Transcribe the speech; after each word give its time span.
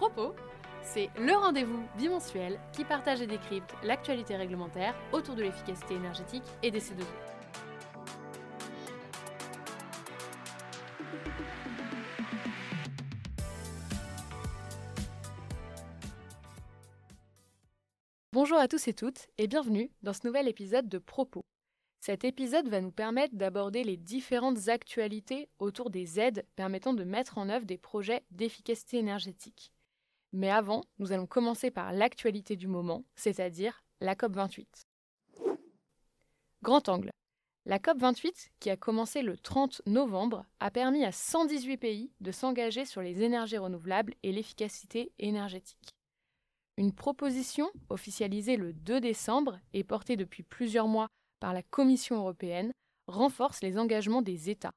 Propos, 0.00 0.34
c'est 0.82 1.10
le 1.18 1.34
rendez-vous 1.34 1.86
bimensuel 1.98 2.58
qui 2.72 2.86
partage 2.86 3.20
et 3.20 3.26
décrypte 3.26 3.74
l'actualité 3.82 4.34
réglementaire 4.34 4.94
autour 5.12 5.34
de 5.34 5.42
l'efficacité 5.42 5.92
énergétique 5.92 6.42
et 6.62 6.70
des 6.70 6.80
C2E. 6.80 7.04
Bonjour 18.32 18.56
à 18.56 18.68
tous 18.68 18.88
et 18.88 18.94
toutes 18.94 19.26
et 19.36 19.48
bienvenue 19.48 19.90
dans 20.02 20.14
ce 20.14 20.26
nouvel 20.26 20.48
épisode 20.48 20.88
de 20.88 20.96
Propos. 20.96 21.44
Cet 22.00 22.24
épisode 22.24 22.70
va 22.70 22.80
nous 22.80 22.90
permettre 22.90 23.36
d'aborder 23.36 23.84
les 23.84 23.98
différentes 23.98 24.68
actualités 24.68 25.50
autour 25.58 25.90
des 25.90 26.18
aides 26.18 26.46
permettant 26.56 26.94
de 26.94 27.04
mettre 27.04 27.36
en 27.36 27.50
œuvre 27.50 27.66
des 27.66 27.76
projets 27.76 28.24
d'efficacité 28.30 28.96
énergétique. 28.96 29.70
Mais 30.32 30.50
avant, 30.50 30.84
nous 30.98 31.12
allons 31.12 31.26
commencer 31.26 31.70
par 31.70 31.92
l'actualité 31.92 32.56
du 32.56 32.68
moment, 32.68 33.04
c'est-à-dire 33.16 33.82
la 34.00 34.14
COP28. 34.14 34.66
Grand 36.62 36.88
angle. 36.88 37.10
La 37.66 37.78
COP28, 37.78 38.50
qui 38.58 38.70
a 38.70 38.76
commencé 38.76 39.22
le 39.22 39.36
30 39.36 39.82
novembre, 39.86 40.46
a 40.60 40.70
permis 40.70 41.04
à 41.04 41.12
118 41.12 41.76
pays 41.76 42.10
de 42.20 42.32
s'engager 42.32 42.84
sur 42.84 43.02
les 43.02 43.22
énergies 43.22 43.58
renouvelables 43.58 44.14
et 44.22 44.32
l'efficacité 44.32 45.12
énergétique. 45.18 45.90
Une 46.76 46.94
proposition, 46.94 47.70
officialisée 47.90 48.56
le 48.56 48.72
2 48.72 49.00
décembre 49.00 49.58
et 49.74 49.84
portée 49.84 50.16
depuis 50.16 50.42
plusieurs 50.42 50.88
mois 50.88 51.08
par 51.38 51.52
la 51.52 51.62
Commission 51.62 52.16
européenne 52.16 52.72
renforce 53.06 53.62
les 53.62 53.78
engagements 53.78 54.22
des 54.22 54.48
États. 54.48 54.72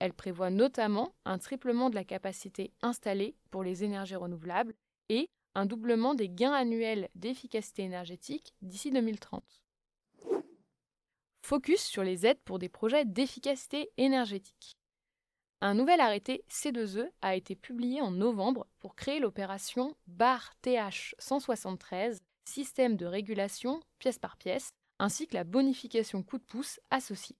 Elle 0.00 0.14
prévoit 0.14 0.50
notamment 0.50 1.14
un 1.26 1.38
triplement 1.38 1.90
de 1.90 1.94
la 1.94 2.04
capacité 2.04 2.72
installée 2.80 3.36
pour 3.50 3.62
les 3.62 3.84
énergies 3.84 4.16
renouvelables 4.16 4.74
et 5.10 5.28
un 5.54 5.66
doublement 5.66 6.14
des 6.14 6.30
gains 6.30 6.54
annuels 6.54 7.10
d'efficacité 7.14 7.82
énergétique 7.82 8.54
d'ici 8.62 8.90
2030. 8.90 9.44
Focus 11.42 11.82
sur 11.82 12.02
les 12.02 12.26
aides 12.26 12.40
pour 12.44 12.58
des 12.58 12.68
projets 12.68 13.04
d'efficacité 13.04 13.90
énergétique. 13.98 14.76
Un 15.60 15.74
nouvel 15.74 16.00
arrêté 16.00 16.44
C2E 16.48 17.10
a 17.20 17.34
été 17.34 17.54
publié 17.54 18.00
en 18.00 18.10
novembre 18.10 18.66
pour 18.78 18.94
créer 18.94 19.20
l'opération 19.20 19.94
BAR 20.06 20.54
TH 20.62 21.14
173, 21.18 22.22
système 22.46 22.96
de 22.96 23.04
régulation 23.04 23.80
pièce 23.98 24.18
par 24.18 24.38
pièce, 24.38 24.70
ainsi 24.98 25.26
que 25.26 25.34
la 25.34 25.44
bonification 25.44 26.22
coup 26.22 26.38
de 26.38 26.44
pouce 26.44 26.80
associée. 26.90 27.36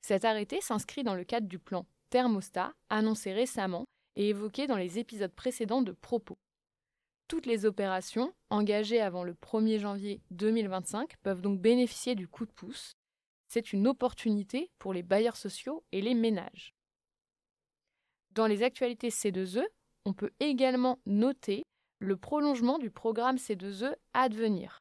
Cet 0.00 0.24
arrêté 0.24 0.60
s'inscrit 0.60 1.02
dans 1.02 1.14
le 1.14 1.24
cadre 1.24 1.48
du 1.48 1.58
plan 1.58 1.86
thermostat 2.10 2.74
annoncé 2.88 3.32
récemment 3.32 3.84
et 4.16 4.28
évoqué 4.28 4.66
dans 4.66 4.76
les 4.76 4.98
épisodes 4.98 5.32
précédents 5.32 5.82
de 5.82 5.92
Propos. 5.92 6.38
Toutes 7.28 7.46
les 7.46 7.64
opérations 7.64 8.34
engagées 8.50 9.00
avant 9.00 9.22
le 9.22 9.34
1er 9.34 9.78
janvier 9.78 10.20
2025 10.32 11.16
peuvent 11.22 11.40
donc 11.40 11.60
bénéficier 11.60 12.16
du 12.16 12.26
coup 12.26 12.44
de 12.44 12.50
pouce. 12.50 12.92
C'est 13.46 13.72
une 13.72 13.86
opportunité 13.86 14.70
pour 14.78 14.92
les 14.92 15.02
bailleurs 15.02 15.36
sociaux 15.36 15.84
et 15.92 16.00
les 16.00 16.14
ménages. 16.14 16.74
Dans 18.32 18.46
les 18.46 18.62
actualités 18.62 19.10
C2E, 19.10 19.64
on 20.04 20.12
peut 20.12 20.32
également 20.40 20.98
noter 21.06 21.62
le 22.00 22.16
prolongement 22.16 22.78
du 22.78 22.90
programme 22.90 23.36
C2E 23.36 23.94
Advenir. 24.14 24.80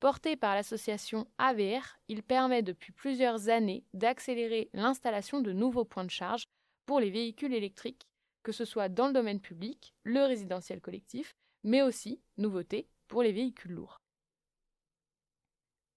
Porté 0.00 0.34
par 0.34 0.54
l'association 0.54 1.28
AVR, 1.36 1.98
il 2.08 2.22
permet 2.22 2.62
depuis 2.62 2.90
plusieurs 2.90 3.50
années 3.50 3.84
d'accélérer 3.92 4.70
l'installation 4.72 5.40
de 5.40 5.52
nouveaux 5.52 5.84
points 5.84 6.06
de 6.06 6.10
charge 6.10 6.44
pour 6.86 7.00
les 7.00 7.10
véhicules 7.10 7.52
électriques, 7.52 8.08
que 8.42 8.50
ce 8.50 8.64
soit 8.64 8.88
dans 8.88 9.08
le 9.08 9.12
domaine 9.12 9.40
public, 9.40 9.92
le 10.04 10.24
résidentiel 10.24 10.80
collectif, 10.80 11.34
mais 11.64 11.82
aussi, 11.82 12.18
nouveauté, 12.38 12.88
pour 13.08 13.22
les 13.22 13.32
véhicules 13.32 13.72
lourds. 13.72 13.98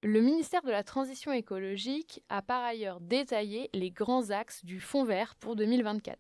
Le 0.01 0.19
ministère 0.19 0.63
de 0.63 0.71
la 0.71 0.83
Transition 0.83 1.31
écologique 1.31 2.21
a 2.27 2.41
par 2.41 2.61
ailleurs 2.61 2.99
détaillé 2.99 3.69
les 3.73 3.89
grands 3.89 4.31
axes 4.31 4.65
du 4.65 4.81
Fonds 4.81 5.05
vert 5.05 5.35
pour 5.35 5.55
2024. 5.55 6.19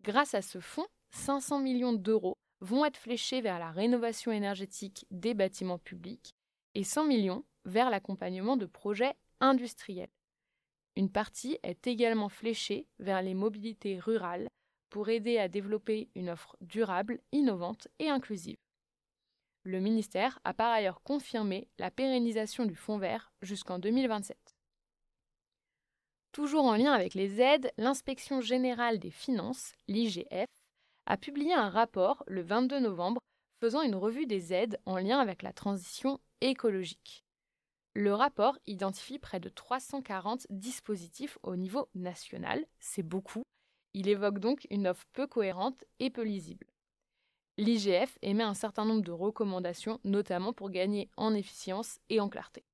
Grâce 0.00 0.32
à 0.32 0.40
ce 0.40 0.58
fonds, 0.58 0.86
500 1.10 1.58
millions 1.58 1.92
d'euros 1.92 2.38
vont 2.60 2.86
être 2.86 2.96
fléchés 2.96 3.42
vers 3.42 3.58
la 3.58 3.70
rénovation 3.70 4.32
énergétique 4.32 5.04
des 5.10 5.34
bâtiments 5.34 5.78
publics 5.78 6.34
et 6.74 6.84
100 6.84 7.04
millions 7.04 7.44
vers 7.64 7.90
l'accompagnement 7.90 8.56
de 8.56 8.66
projets 8.66 9.14
industriels. 9.40 10.10
Une 10.96 11.10
partie 11.10 11.58
est 11.62 11.86
également 11.86 12.28
fléchée 12.28 12.86
vers 12.98 13.22
les 13.22 13.34
mobilités 13.34 13.98
rurales 13.98 14.48
pour 14.90 15.08
aider 15.08 15.38
à 15.38 15.48
développer 15.48 16.08
une 16.14 16.30
offre 16.30 16.56
durable, 16.60 17.20
innovante 17.32 17.88
et 17.98 18.08
inclusive. 18.08 18.58
Le 19.64 19.80
ministère 19.80 20.38
a 20.44 20.54
par 20.54 20.70
ailleurs 20.70 21.02
confirmé 21.02 21.68
la 21.78 21.90
pérennisation 21.90 22.66
du 22.66 22.76
Fonds 22.76 22.98
vert 22.98 23.32
jusqu'en 23.42 23.78
2027. 23.78 24.36
Toujours 26.32 26.64
en 26.64 26.76
lien 26.76 26.92
avec 26.92 27.14
les 27.14 27.40
aides, 27.40 27.72
l'inspection 27.78 28.40
générale 28.40 28.98
des 28.98 29.10
finances, 29.10 29.72
l'IGF, 29.88 30.50
a 31.06 31.16
publié 31.16 31.54
un 31.54 31.70
rapport 31.70 32.24
le 32.26 32.42
22 32.42 32.80
novembre 32.80 33.20
faisant 33.60 33.82
une 33.82 33.94
revue 33.94 34.26
des 34.26 34.52
aides 34.52 34.78
en 34.84 34.98
lien 34.98 35.18
avec 35.18 35.42
la 35.42 35.52
transition 35.52 36.20
écologique. 36.40 37.24
Le 37.94 38.12
rapport 38.12 38.58
identifie 38.66 39.18
près 39.18 39.40
de 39.40 39.48
340 39.48 40.46
dispositifs 40.50 41.38
au 41.42 41.54
niveau 41.56 41.88
national, 41.94 42.64
c'est 42.80 43.04
beaucoup. 43.04 43.42
Il 43.92 44.08
évoque 44.08 44.40
donc 44.40 44.66
une 44.70 44.88
offre 44.88 45.06
peu 45.12 45.26
cohérente 45.26 45.84
et 46.00 46.10
peu 46.10 46.22
lisible. 46.22 46.66
L'IGF 47.56 48.18
émet 48.22 48.42
un 48.42 48.54
certain 48.54 48.84
nombre 48.84 49.02
de 49.02 49.12
recommandations, 49.12 50.00
notamment 50.02 50.52
pour 50.52 50.70
gagner 50.70 51.08
en 51.16 51.34
efficience 51.34 52.00
et 52.08 52.18
en 52.18 52.28
clarté. 52.28 52.64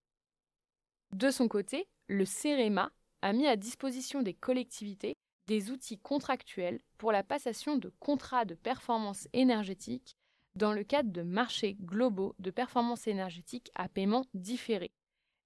De 1.12 1.31
son 1.31 1.49
côté, 1.49 1.87
le 2.09 2.25
CEREMA 2.25 2.91
a 3.20 3.32
mis 3.34 3.47
à 3.47 3.56
disposition 3.56 4.22
des 4.22 4.32
collectivités 4.32 5.16
des 5.47 5.70
outils 5.70 5.99
contractuels 5.99 6.81
pour 6.97 7.12
la 7.12 7.25
passation 7.25 7.76
de 7.76 7.93
contrats 7.99 8.44
de 8.44 8.54
performance 8.54 9.28
énergétique 9.32 10.16
dans 10.55 10.72
le 10.72 10.84
cadre 10.84 11.11
de 11.11 11.22
marchés 11.22 11.77
globaux 11.81 12.34
de 12.38 12.50
performance 12.50 13.06
énergétique 13.06 13.71
à 13.75 13.88
paiement 13.88 14.25
différé, 14.34 14.93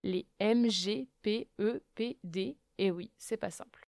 les 0.03 0.27
MGPEPD, 0.41 1.07
et 2.79 2.91
oui, 2.91 3.11
c'est 3.17 3.37
pas 3.37 3.51
simple. 3.51 3.89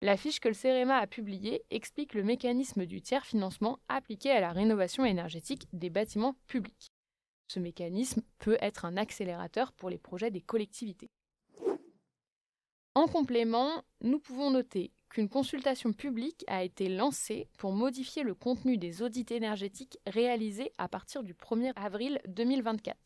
La 0.00 0.16
fiche 0.16 0.38
que 0.38 0.48
le 0.48 0.54
CEREMA 0.54 0.96
a 0.96 1.06
publiée 1.08 1.64
explique 1.70 2.14
le 2.14 2.22
mécanisme 2.22 2.86
du 2.86 3.02
tiers-financement 3.02 3.80
appliqué 3.88 4.30
à 4.30 4.40
la 4.40 4.52
rénovation 4.52 5.04
énergétique 5.04 5.66
des 5.72 5.90
bâtiments 5.90 6.36
publics. 6.46 6.92
Ce 7.48 7.58
mécanisme 7.58 8.22
peut 8.38 8.58
être 8.60 8.84
un 8.84 8.96
accélérateur 8.96 9.72
pour 9.72 9.90
les 9.90 9.98
projets 9.98 10.30
des 10.30 10.40
collectivités. 10.40 11.10
En 12.94 13.08
complément, 13.08 13.82
nous 14.00 14.20
pouvons 14.20 14.50
noter 14.50 14.92
qu'une 15.08 15.28
consultation 15.28 15.92
publique 15.92 16.44
a 16.48 16.62
été 16.62 16.88
lancée 16.88 17.48
pour 17.58 17.72
modifier 17.72 18.22
le 18.22 18.34
contenu 18.34 18.76
des 18.76 19.02
audits 19.02 19.26
énergétiques 19.30 19.98
réalisés 20.06 20.72
à 20.78 20.88
partir 20.88 21.22
du 21.22 21.34
1er 21.34 21.72
avril 21.76 22.20
2024. 22.28 22.96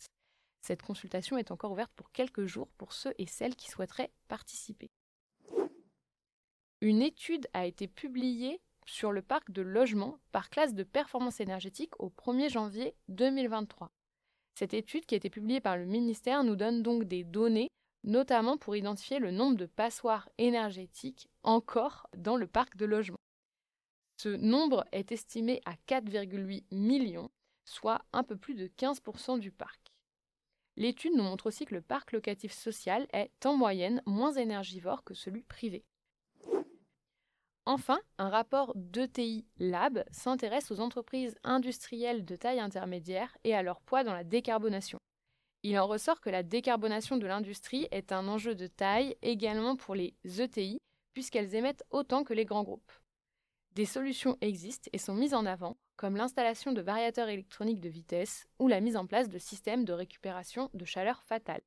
Cette 0.61 0.83
consultation 0.83 1.37
est 1.39 1.51
encore 1.51 1.73
ouverte 1.73 1.93
pour 1.97 2.11
quelques 2.13 2.47
jours 2.47 2.69
pour 2.79 2.93
ceux 2.93 3.15
et 3.19 3.27
celles 3.27 3.57
qui 3.57 3.71
souhaiteraient 3.71 4.13
participer. 4.29 4.91
Une 6.81 7.03
étude 7.03 7.49
a 7.53 7.67
été 7.67 7.87
publiée 7.87 8.61
sur 8.87 9.13
le 9.13 9.23
parc 9.23 9.51
de 9.51 9.63
logement 9.63 10.19
par 10.33 10.51
classe 10.51 10.75
de 10.75 10.83
performance 10.83 11.41
énergétique 11.41 11.99
au 12.01 12.11
1er 12.11 12.51
janvier 12.51 12.95
2023. 13.09 13.91
Cette 14.55 14.75
étude 14.75 15.07
qui 15.07 15.15
a 15.15 15.17
été 15.17 15.31
publiée 15.31 15.61
par 15.61 15.77
le 15.77 15.87
ministère 15.87 16.45
nous 16.45 16.57
donne 16.57 16.83
donc 16.83 17.05
des 17.05 17.25
données 17.25 17.71
notamment 18.05 18.57
pour 18.57 18.75
identifier 18.75 19.19
le 19.19 19.31
nombre 19.31 19.57
de 19.57 19.67
passoires 19.67 20.29
énergétiques 20.39 21.29
encore 21.43 22.09
dans 22.17 22.37
le 22.37 22.47
parc 22.47 22.77
de 22.77 22.85
logement. 22.85 23.17
Ce 24.19 24.29
nombre 24.29 24.85
est 24.93 25.11
estimé 25.13 25.61
à 25.65 25.75
4,8 25.89 26.65
millions, 26.71 27.31
soit 27.65 28.03
un 28.13 28.23
peu 28.23 28.37
plus 28.37 28.55
de 28.55 28.69
15% 28.69 29.39
du 29.39 29.51
parc. 29.51 29.93
L'étude 30.77 31.15
nous 31.15 31.25
montre 31.25 31.47
aussi 31.47 31.65
que 31.65 31.75
le 31.75 31.83
parc 31.83 32.13
locatif 32.13 32.53
social 32.53 33.07
est 33.13 33.45
en 33.45 33.57
moyenne 33.57 34.03
moins 34.07 34.33
énergivore 34.33 35.05
que 35.05 35.15
celui 35.15 35.43
privé. 35.43 35.85
Enfin, 37.65 38.01
un 38.19 38.29
rapport 38.29 38.73
d'ETI 38.75 39.47
Lab 39.59 40.05
s'intéresse 40.11 40.71
aux 40.73 40.81
entreprises 40.81 41.37
industrielles 41.45 42.25
de 42.25 42.35
taille 42.35 42.59
intermédiaire 42.59 43.37
et 43.45 43.55
à 43.55 43.63
leur 43.63 43.81
poids 43.81 44.03
dans 44.03 44.15
la 44.15 44.25
décarbonation. 44.25 44.99
Il 45.63 45.79
en 45.79 45.87
ressort 45.87 46.21
que 46.21 46.31
la 46.31 46.43
décarbonation 46.43 47.17
de 47.19 47.27
l'industrie 47.27 47.87
est 47.93 48.11
un 48.11 48.27
enjeu 48.27 48.57
de 48.57 48.67
taille 48.67 49.17
également 49.23 49.77
pour 49.77 49.95
les 49.95 50.15
ETI, 50.25 50.79
puisqu'elles 51.13 51.55
émettent 51.55 51.85
autant 51.91 52.25
que 52.25 52.35
les 52.35 52.45
grands 52.45 52.63
groupes. 52.63 52.93
Des 53.75 53.87
solutions 53.87 54.37
existent 54.41 54.91
et 54.93 54.99
sont 54.99 55.15
mises 55.15 55.35
en 55.35 55.47
avant, 55.47 55.79
comme 55.97 56.17
l'installation 56.17 56.73
de 56.73 56.83
variateurs 56.83 57.29
électroniques 57.29 57.81
de 57.81 57.89
vitesse 57.89 58.47
ou 58.59 58.69
la 58.69 58.81
mise 58.81 58.97
en 58.97 59.07
place 59.07 59.29
de 59.29 59.39
systèmes 59.39 59.85
de 59.85 59.93
récupération 59.93 60.69
de 60.75 60.85
chaleur 60.85 61.23
fatale. 61.23 61.63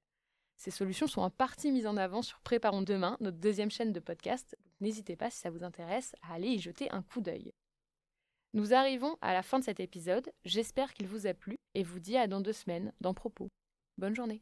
Ces 0.57 0.71
solutions 0.71 1.07
sont 1.07 1.21
en 1.21 1.29
partie 1.29 1.71
mises 1.71 1.87
en 1.87 1.97
avant 1.97 2.21
sur 2.21 2.39
Préparons 2.41 2.81
demain, 2.81 3.17
notre 3.19 3.37
deuxième 3.37 3.71
chaîne 3.71 3.91
de 3.91 3.99
podcast. 3.99 4.55
N'hésitez 4.81 5.15
pas, 5.15 5.29
si 5.29 5.39
ça 5.39 5.49
vous 5.49 5.63
intéresse, 5.63 6.15
à 6.21 6.35
aller 6.35 6.47
y 6.47 6.59
jeter 6.59 6.89
un 6.91 7.01
coup 7.01 7.21
d'œil. 7.21 7.53
Nous 8.53 8.73
arrivons 8.73 9.17
à 9.21 9.33
la 9.33 9.43
fin 9.43 9.59
de 9.59 9.65
cet 9.65 9.79
épisode, 9.79 10.31
j'espère 10.45 10.93
qu'il 10.93 11.07
vous 11.07 11.27
a 11.27 11.33
plu 11.33 11.57
et 11.73 11.83
vous 11.83 11.99
dis 11.99 12.15
à 12.15 12.27
dans 12.27 12.39
deux 12.39 12.53
semaines 12.53 12.93
dans 13.01 13.13
Propos. 13.13 13.49
Bonne 13.97 14.15
journée 14.15 14.41